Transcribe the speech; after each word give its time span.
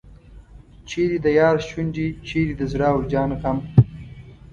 چیرې 0.89 1.17
د 1.25 1.27
یار 1.39 1.57
شونډې 1.67 2.07
چیرې 2.27 2.53
د 2.57 2.61
زړه 2.71 2.87
او 2.93 2.99
جان 3.11 3.31
غم. 3.41 3.57